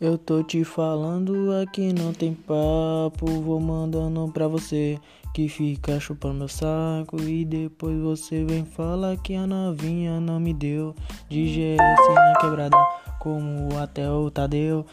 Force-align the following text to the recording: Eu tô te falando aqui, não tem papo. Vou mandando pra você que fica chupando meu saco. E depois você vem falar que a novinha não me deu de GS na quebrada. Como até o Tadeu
Eu 0.00 0.16
tô 0.16 0.42
te 0.42 0.64
falando 0.64 1.52
aqui, 1.60 1.92
não 1.92 2.14
tem 2.14 2.32
papo. 2.32 3.26
Vou 3.26 3.60
mandando 3.60 4.32
pra 4.32 4.48
você 4.48 4.98
que 5.34 5.46
fica 5.46 6.00
chupando 6.00 6.38
meu 6.38 6.48
saco. 6.48 7.20
E 7.20 7.44
depois 7.44 8.00
você 8.00 8.42
vem 8.42 8.64
falar 8.64 9.18
que 9.18 9.34
a 9.34 9.46
novinha 9.46 10.18
não 10.18 10.40
me 10.40 10.54
deu 10.54 10.94
de 11.28 11.44
GS 11.44 12.14
na 12.14 12.34
quebrada. 12.40 12.78
Como 13.18 13.76
até 13.78 14.10
o 14.10 14.30
Tadeu 14.30 14.86